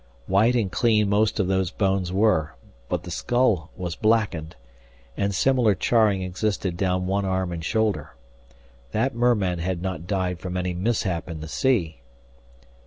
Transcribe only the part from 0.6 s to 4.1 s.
clean most of those bones were, but the skull was